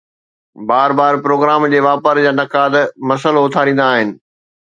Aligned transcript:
بار 0.69 0.91
بار 0.99 1.13
پروگرام 1.25 1.61
جي 1.71 1.79
واپار 1.87 2.15
جا 2.25 2.31
نقاد 2.39 2.73
مسئلو 3.09 3.41
اٿاريندا 3.47 3.85
آهن 3.93 4.09